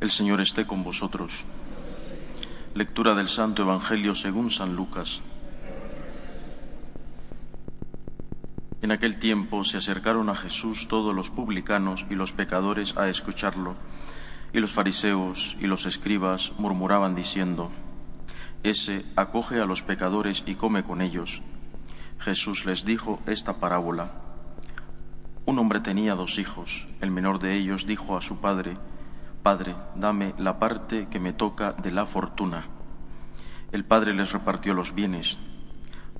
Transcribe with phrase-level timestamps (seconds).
[0.00, 1.44] El Señor esté con vosotros.
[2.74, 5.20] Lectura del Santo Evangelio según San Lucas.
[8.80, 13.76] En aquel tiempo se acercaron a Jesús todos los publicanos y los pecadores a escucharlo,
[14.54, 17.70] y los fariseos y los escribas murmuraban diciendo,
[18.62, 21.42] Ese acoge a los pecadores y come con ellos.
[22.20, 24.14] Jesús les dijo esta parábola.
[25.44, 26.88] Un hombre tenía dos hijos.
[27.02, 28.78] El menor de ellos dijo a su padre,
[29.42, 32.66] Padre, dame la parte que me toca de la fortuna.
[33.72, 35.38] El padre les repartió los bienes.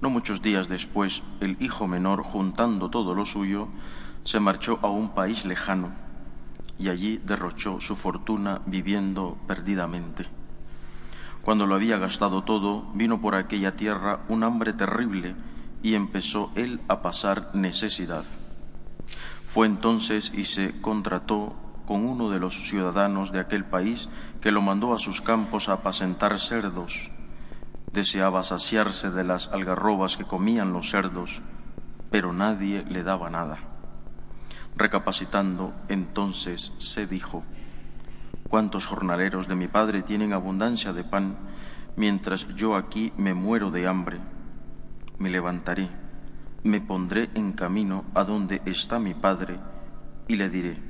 [0.00, 3.68] No muchos días después, el hijo menor, juntando todo lo suyo,
[4.24, 5.92] se marchó a un país lejano
[6.78, 10.26] y allí derrochó su fortuna viviendo perdidamente.
[11.42, 15.34] Cuando lo había gastado todo, vino por aquella tierra un hambre terrible
[15.82, 18.24] y empezó él a pasar necesidad.
[19.46, 24.08] Fue entonces y se contrató con uno de los ciudadanos de aquel país
[24.40, 27.10] que lo mandó a sus campos a apacentar cerdos.
[27.92, 31.42] Deseaba saciarse de las algarrobas que comían los cerdos,
[32.08, 33.58] pero nadie le daba nada.
[34.76, 37.42] Recapacitando, entonces se dijo,
[38.46, 41.38] ¿cuántos jornaleros de mi padre tienen abundancia de pan,
[41.96, 44.20] mientras yo aquí me muero de hambre?
[45.18, 45.90] Me levantaré,
[46.62, 49.58] me pondré en camino a donde está mi padre,
[50.28, 50.89] y le diré,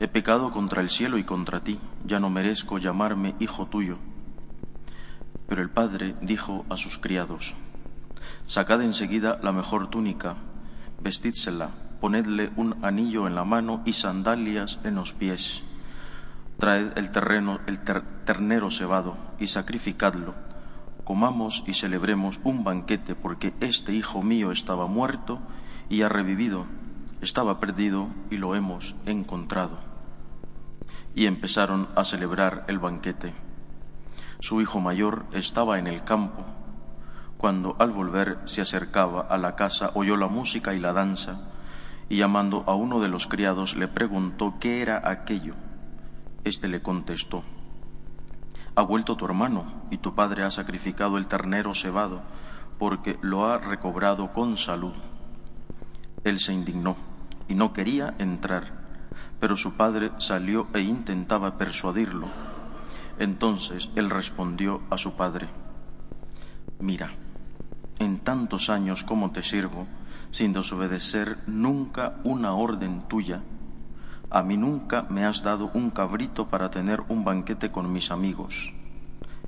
[0.00, 3.98] he pecado contra el cielo y contra ti, ya no merezco llamarme hijo tuyo.
[5.48, 7.54] Pero el padre dijo a sus criados,
[8.46, 10.36] Sacad enseguida la mejor túnica,
[11.00, 11.70] vestídsela,
[12.00, 15.62] ponedle un anillo en la mano y sandalias en los pies.
[16.58, 20.34] Traed el, terreno, el ter ternero cebado y sacrificadlo.
[21.04, 25.40] Comamos y celebremos un banquete porque este hijo mío estaba muerto
[25.88, 26.66] y ha revivido,
[27.20, 29.78] estaba perdido y lo hemos encontrado.
[31.14, 33.34] Y empezaron a celebrar el banquete.
[34.40, 36.44] Su hijo mayor estaba en el campo.
[37.38, 41.40] Cuando al volver se acercaba a la casa oyó la música y la danza,
[42.08, 45.54] y llamando a uno de los criados le preguntó qué era aquello.
[46.44, 47.42] Este le contestó,
[48.74, 52.22] Ha vuelto tu hermano, y tu padre ha sacrificado el ternero cebado,
[52.78, 54.94] porque lo ha recobrado con salud.
[56.24, 57.07] Él se indignó
[57.48, 58.72] y no quería entrar,
[59.40, 62.28] pero su padre salió e intentaba persuadirlo.
[63.18, 65.48] Entonces él respondió a su padre,
[66.80, 67.10] Mira,
[67.98, 69.86] en tantos años como te sirvo,
[70.30, 73.42] sin desobedecer nunca una orden tuya,
[74.30, 78.74] a mí nunca me has dado un cabrito para tener un banquete con mis amigos.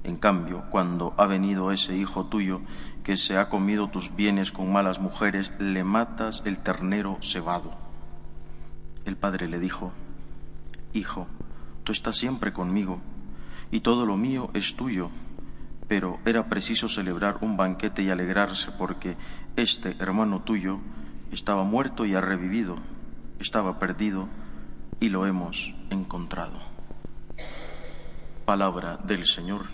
[0.03, 2.63] En cambio, cuando ha venido ese hijo tuyo
[3.05, 7.90] que se ha comido tus bienes con malas mujeres, le matas el ternero cebado.
[9.05, 9.93] El padre le dijo,
[10.93, 11.27] Hijo,
[11.85, 13.01] tú estás siempre conmigo
[13.71, 15.11] y todo lo mío es tuyo,
[15.89, 19.17] pero era preciso celebrar un banquete y alegrarse porque
[19.57, 20.79] este hermano tuyo
[21.33, 22.77] estaba muerto y ha revivido,
[23.39, 24.29] estaba perdido
[24.99, 26.59] y lo hemos encontrado.
[28.45, 29.67] Palabra del Señor.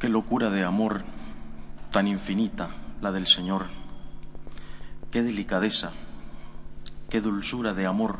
[0.00, 1.02] Qué locura de amor
[1.90, 2.70] tan infinita
[3.00, 3.79] la del Señor.
[5.10, 5.90] Qué delicadeza,
[7.08, 8.18] qué dulzura de amor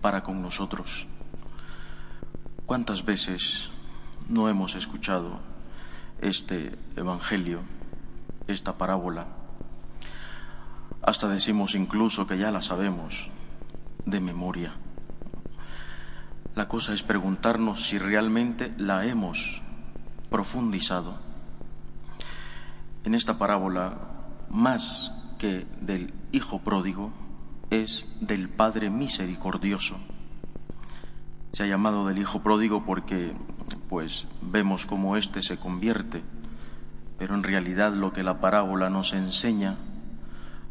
[0.00, 1.06] para con nosotros.
[2.66, 3.70] ¿Cuántas veces
[4.28, 5.38] no hemos escuchado
[6.20, 7.60] este Evangelio,
[8.48, 9.28] esta parábola?
[11.02, 13.28] Hasta decimos incluso que ya la sabemos
[14.04, 14.74] de memoria.
[16.56, 19.62] La cosa es preguntarnos si realmente la hemos
[20.30, 21.14] profundizado.
[23.04, 23.98] En esta parábola,
[24.50, 27.12] más que del hijo pródigo,
[27.68, 29.96] es del Padre misericordioso.
[31.50, 33.34] Se ha llamado del Hijo pródigo porque
[33.88, 36.22] pues vemos cómo éste se convierte,
[37.18, 39.78] pero en realidad lo que la parábola nos enseña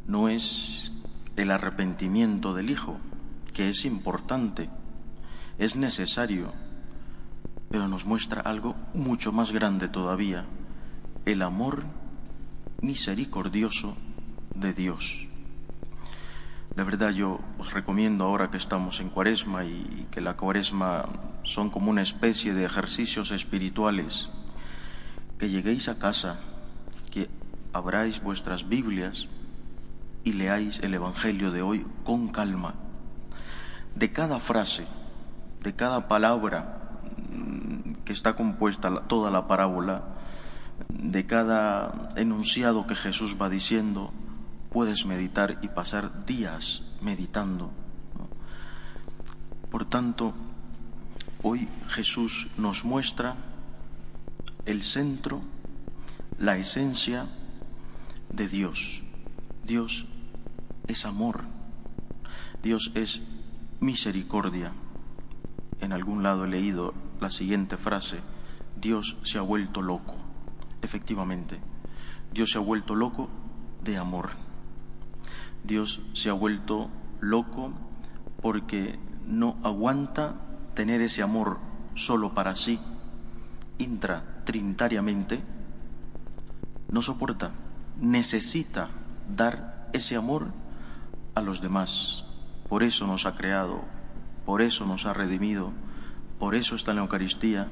[0.07, 0.93] no es
[1.35, 2.97] el arrepentimiento del Hijo,
[3.53, 4.69] que es importante,
[5.57, 6.53] es necesario,
[7.69, 10.45] pero nos muestra algo mucho más grande todavía,
[11.25, 11.83] el amor
[12.81, 13.97] misericordioso
[14.55, 15.27] de Dios.
[16.75, 21.09] De verdad yo os recomiendo ahora que estamos en cuaresma y que la cuaresma
[21.43, 24.29] son como una especie de ejercicios espirituales,
[25.37, 26.39] que lleguéis a casa,
[27.11, 27.29] que
[27.73, 29.27] abráis vuestras Biblias
[30.23, 32.75] y leáis el Evangelio de hoy con calma.
[33.95, 34.85] De cada frase,
[35.61, 40.03] de cada palabra mm, que está compuesta toda la parábola,
[40.87, 44.13] de cada enunciado que Jesús va diciendo,
[44.71, 47.71] puedes meditar y pasar días meditando.
[49.69, 50.33] Por tanto,
[51.43, 53.35] hoy Jesús nos muestra
[54.65, 55.41] el centro,
[56.39, 57.27] la esencia
[58.33, 59.01] de Dios.
[59.65, 60.05] Dios
[60.87, 61.43] es amor,
[62.63, 63.21] Dios es
[63.81, 64.71] misericordia.
[65.79, 68.19] En algún lado he leído la siguiente frase,
[68.79, 70.15] Dios se ha vuelto loco.
[70.81, 71.59] Efectivamente,
[72.33, 73.29] Dios se ha vuelto loco
[73.83, 74.50] de amor.
[75.63, 77.73] Dios se ha vuelto loco
[78.41, 80.35] porque no aguanta
[80.73, 81.59] tener ese amor
[81.95, 82.79] solo para sí,
[83.77, 85.41] intratrinitariamente,
[86.89, 87.51] no soporta,
[87.99, 88.89] necesita
[89.35, 90.47] dar ese amor
[91.35, 92.25] a los demás.
[92.69, 93.81] Por eso nos ha creado,
[94.45, 95.71] por eso nos ha redimido,
[96.39, 97.69] por eso está en la Eucaristía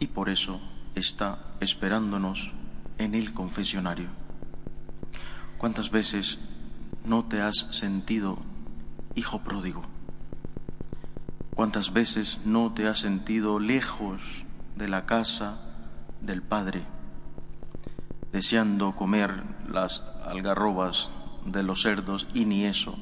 [0.00, 0.60] y por eso
[0.94, 2.52] está esperándonos
[2.98, 4.08] en el confesionario.
[5.58, 6.38] ¿Cuántas veces
[7.04, 8.38] no te has sentido
[9.14, 9.82] hijo pródigo?
[11.54, 14.44] ¿Cuántas veces no te has sentido lejos
[14.76, 15.60] de la casa
[16.20, 16.82] del Padre,
[18.32, 21.10] deseando comer las algarrobas
[21.46, 22.96] de los cerdos y ni eso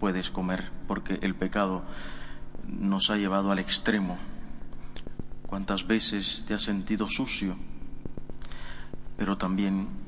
[0.00, 1.84] puedes comer porque el pecado
[2.66, 4.18] nos ha llevado al extremo?
[5.46, 7.56] ¿Cuántas veces te has sentido sucio?
[9.16, 10.05] Pero también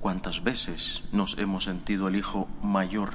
[0.00, 3.14] cuántas veces nos hemos sentido el hijo mayor,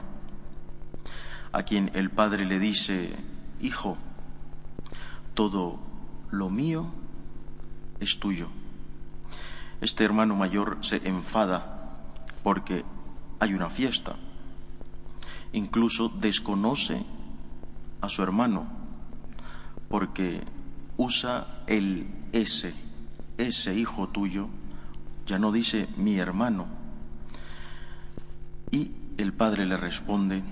[1.52, 3.16] a quien el padre le dice,
[3.60, 3.98] hijo,
[5.34, 5.80] todo
[6.32, 6.92] lo mío
[8.00, 8.50] es tuyo.
[9.82, 12.06] Este hermano mayor se enfada
[12.44, 12.84] porque
[13.40, 14.16] hay una fiesta.
[15.54, 17.04] Incluso desconoce
[18.00, 18.68] a su hermano
[19.90, 20.42] porque
[20.98, 22.74] usa el ese,
[23.38, 24.48] ese hijo tuyo,
[25.32, 26.68] ya no dice mi hermano.
[28.70, 30.44] Y el padre le responde,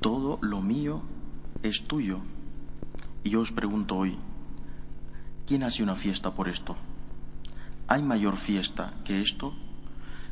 [0.00, 1.02] todo lo mío
[1.64, 2.20] es tuyo.
[3.24, 4.16] Y yo os pregunto hoy,
[5.48, 6.76] ¿quién hace una fiesta por esto?
[7.88, 9.52] ¿Hay mayor fiesta que esto?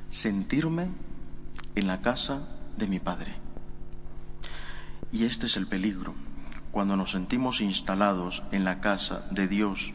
[0.08, 0.90] Sentirme
[1.74, 2.46] en la casa
[2.76, 3.34] de mi Padre.
[5.10, 6.14] Y este es el peligro.
[6.70, 9.92] Cuando nos sentimos instalados en la casa de Dios,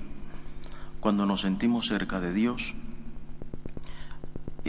[1.00, 2.75] cuando nos sentimos cerca de Dios,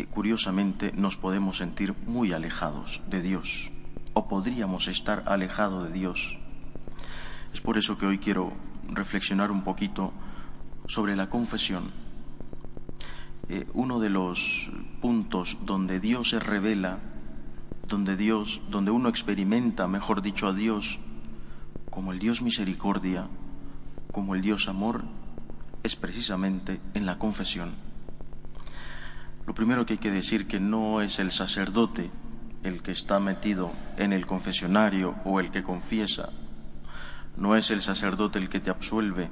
[0.06, 3.70] curiosamente nos podemos sentir muy alejados de Dios
[4.14, 6.38] o podríamos estar alejados de Dios.
[7.52, 8.52] Es por eso que hoy quiero
[8.88, 10.12] reflexionar un poquito
[10.86, 11.90] sobre la confesión.
[13.48, 16.98] Eh, uno de los puntos donde Dios se revela,
[17.86, 20.98] donde Dios, donde uno experimenta, mejor dicho, a Dios
[21.90, 23.26] como el Dios misericordia,
[24.12, 25.02] como el Dios amor,
[25.82, 27.89] es precisamente en la confesión.
[29.50, 32.08] Lo primero que hay que decir que no es el sacerdote
[32.62, 36.28] el que está metido en el confesionario o el que confiesa,
[37.36, 39.28] no es el sacerdote el que te absuelve,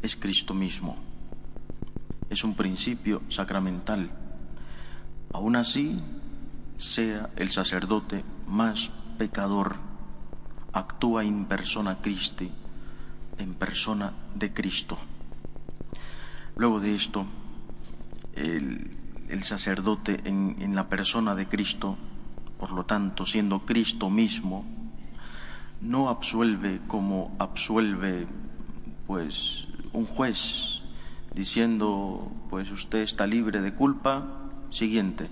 [0.00, 0.96] es Cristo mismo.
[2.30, 4.10] Es un principio sacramental.
[5.34, 6.00] Aún así,
[6.78, 9.76] sea el sacerdote más pecador,
[10.72, 12.50] actúa in persona Christi,
[13.36, 14.96] en persona de Cristo.
[16.56, 17.26] Luego de esto,
[18.34, 19.01] el,
[19.32, 21.96] el sacerdote en, la persona de Cristo,
[22.58, 24.66] por lo tanto, siendo Cristo mismo,
[25.80, 28.26] no absuelve como absuelve
[29.06, 30.82] pues un juez
[31.34, 35.28] diciendo pues usted está libre de culpa, siguiente.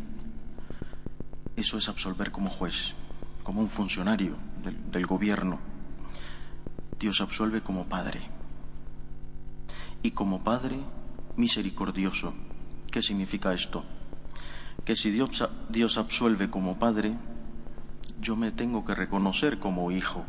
[1.55, 2.95] Eso es absolver como juez,
[3.43, 5.59] como un funcionario del, del gobierno.
[6.99, 8.23] Dios absuelve como Padre.
[10.03, 10.81] Y como Padre
[11.37, 12.33] misericordioso.
[12.91, 13.85] ¿Qué significa esto?
[14.85, 17.15] Que si Dios, Dios absuelve como Padre,
[18.21, 20.25] yo me tengo que reconocer como hijo.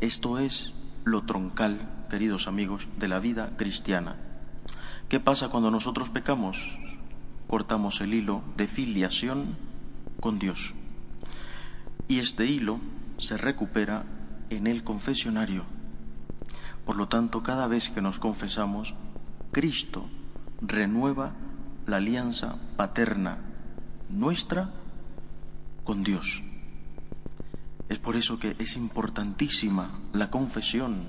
[0.00, 0.72] Esto es
[1.04, 4.16] lo troncal, queridos amigos, de la vida cristiana.
[5.08, 6.78] ¿Qué pasa cuando nosotros pecamos?
[7.48, 9.56] Cortamos el hilo de filiación
[10.20, 10.72] con Dios.
[12.08, 12.80] Y este hilo
[13.18, 14.04] se recupera
[14.48, 15.64] en el confesionario.
[16.86, 18.94] Por lo tanto, cada vez que nos confesamos,
[19.52, 20.08] Cristo
[20.60, 21.32] renueva
[21.86, 23.38] la alianza paterna
[24.08, 24.70] nuestra
[25.84, 26.42] con Dios.
[27.88, 31.08] Es por eso que es importantísima la confesión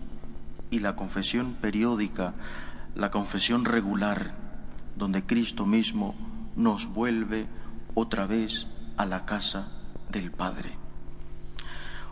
[0.69, 2.33] y la confesión periódica,
[2.95, 4.35] la confesión regular,
[4.95, 6.15] donde Cristo mismo
[6.55, 7.47] nos vuelve
[7.95, 9.69] otra vez a la casa
[10.11, 10.75] del Padre.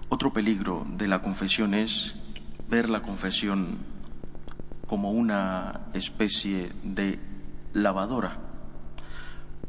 [0.10, 2.16] Otro peligro de la confesión es
[2.70, 3.78] ver la confesión
[4.88, 7.20] como una especie de
[7.74, 8.38] lavadora,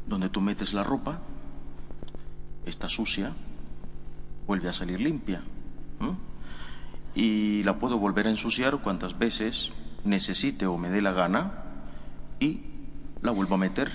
[0.06, 1.20] donde tú metes la ropa,
[2.64, 3.32] está sucia,
[4.46, 5.42] vuelve a salir limpia.
[7.14, 9.72] Y la puedo volver a ensuciar cuantas veces
[10.04, 11.64] necesite o me dé la gana
[12.38, 12.60] y
[13.22, 13.90] la vuelvo a meter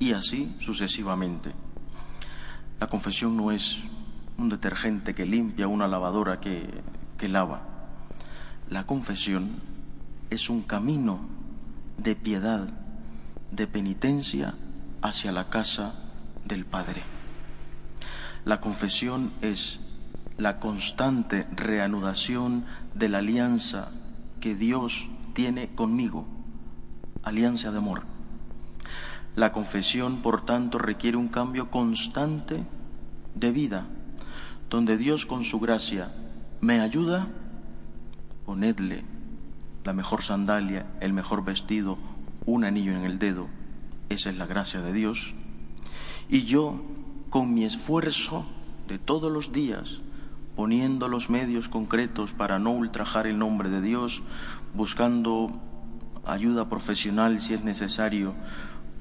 [0.00, 1.52] y así sucesivamente.
[2.80, 3.78] La confesión no es
[4.36, 6.82] un detergente que limpia, una lavadora que,
[7.16, 7.62] que lava.
[8.68, 9.60] La confesión
[10.30, 11.20] es un camino
[11.98, 12.68] de piedad,
[13.50, 14.54] de penitencia
[15.02, 15.94] hacia la casa
[16.44, 17.02] del Padre.
[18.44, 19.80] La confesión es
[20.36, 22.64] la constante reanudación
[22.94, 23.90] de la alianza
[24.40, 26.26] que Dios tiene conmigo,
[27.22, 28.02] alianza de amor.
[29.34, 32.64] La confesión, por tanto, requiere un cambio constante
[33.34, 33.86] de vida,
[34.70, 36.10] donde Dios con su gracia
[36.60, 37.28] me ayuda,
[38.44, 39.15] ponedle
[39.86, 41.96] la mejor sandalia, el mejor vestido,
[42.44, 43.46] un anillo en el dedo,
[44.08, 45.32] esa es la gracia de Dios,
[46.28, 46.82] y yo
[47.30, 48.44] con mi esfuerzo
[48.88, 50.00] de todos los días,
[50.56, 54.24] poniendo los medios concretos para no ultrajar el nombre de Dios,
[54.74, 55.52] buscando
[56.24, 58.34] ayuda profesional si es necesario,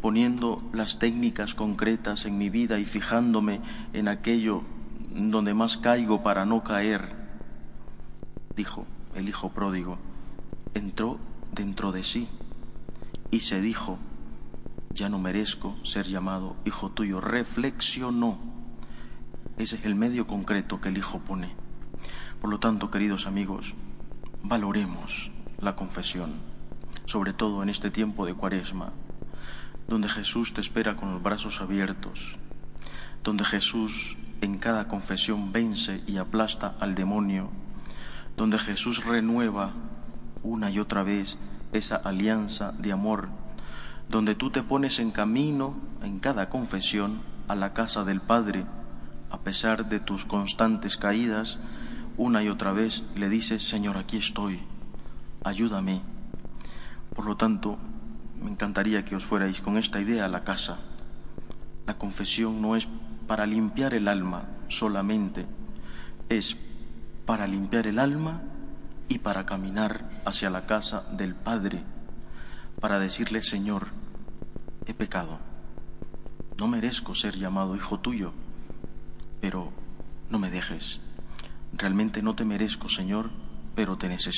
[0.03, 3.59] poniendo las técnicas concretas en mi vida y fijándome
[3.93, 4.61] en aquello
[5.15, 7.15] donde más caigo para no caer,
[8.55, 9.97] dijo el hijo pródigo,
[10.75, 11.19] entró
[11.51, 12.27] dentro de sí
[13.31, 13.97] y se dijo,
[14.91, 17.19] ya no merezco ser llamado hijo tuyo.
[17.19, 18.37] Reflexionó.
[19.57, 21.55] Ese es el medio concreto que el hijo pone.
[22.39, 23.73] Por lo tanto, queridos amigos,
[24.43, 26.35] valoremos la confesión,
[27.05, 28.93] sobre todo en este tiempo de cuaresma,
[29.87, 32.37] donde Jesús te espera con los brazos abiertos,
[33.23, 37.49] donde Jesús en cada confesión vence y aplasta al demonio,
[38.37, 39.73] donde Jesús renueva
[40.43, 41.39] una y otra vez
[41.71, 43.29] esa alianza de amor
[44.09, 48.65] donde tú te pones en camino en cada confesión a la casa del Padre,
[49.29, 51.57] a pesar de tus constantes caídas,
[52.17, 54.59] una y otra vez le dices, Señor, aquí estoy,
[55.43, 56.01] ayúdame.
[57.13, 57.77] Por lo tanto,
[58.41, 60.77] me encantaría que os fuerais con esta idea a la casa.
[61.87, 62.87] La confesión no es
[63.27, 65.45] para limpiar el alma solamente,
[66.29, 66.55] es
[67.25, 68.41] para limpiar el alma
[69.07, 71.83] y para caminar hacia la casa del Padre
[72.79, 73.87] para decirle, Señor,
[74.85, 75.39] he pecado,
[76.57, 78.33] no merezco ser llamado hijo tuyo,
[79.41, 79.71] pero
[80.29, 80.99] no me dejes.
[81.73, 83.29] Realmente no te merezco, Señor,
[83.75, 84.33] pero te necesito.